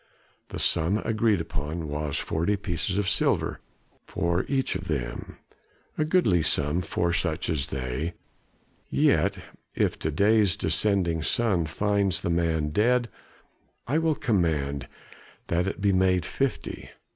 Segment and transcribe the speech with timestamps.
[0.49, 3.59] The sum agreed upon was forty pieces of silver
[4.07, 5.37] for each of them
[5.95, 8.15] a goodly sum for such as they,
[8.89, 9.37] yet
[9.75, 13.09] if to day's descending sun finds the man dead
[13.85, 14.87] I will command
[15.49, 16.89] that it be made fifty.